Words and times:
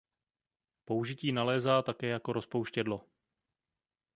Použití 0.85 1.31
nalézá 1.31 1.81
také 1.81 2.07
jako 2.07 2.33
rozpouštědlo. 2.33 3.05